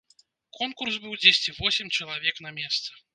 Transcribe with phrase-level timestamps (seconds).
[0.59, 2.89] Конкурс быў дзесьці восем чалавек на месца.